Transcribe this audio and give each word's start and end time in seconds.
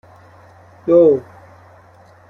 دو 0.87 0.97